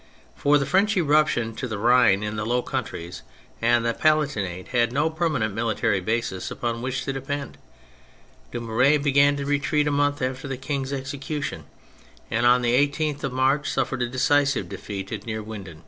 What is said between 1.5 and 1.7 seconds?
up to